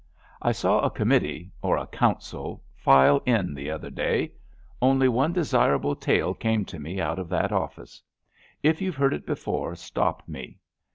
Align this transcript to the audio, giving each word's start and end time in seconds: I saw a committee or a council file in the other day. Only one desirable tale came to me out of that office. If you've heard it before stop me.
I 0.41 0.51
saw 0.51 0.79
a 0.79 0.89
committee 0.89 1.51
or 1.61 1.77
a 1.77 1.85
council 1.85 2.63
file 2.75 3.21
in 3.23 3.53
the 3.53 3.69
other 3.69 3.91
day. 3.91 4.31
Only 4.81 5.07
one 5.07 5.31
desirable 5.31 5.95
tale 5.95 6.33
came 6.33 6.65
to 6.65 6.79
me 6.79 6.99
out 6.99 7.19
of 7.19 7.29
that 7.29 7.51
office. 7.51 8.01
If 8.63 8.81
you've 8.81 8.95
heard 8.95 9.13
it 9.13 9.27
before 9.27 9.75
stop 9.75 10.27
me. 10.27 10.57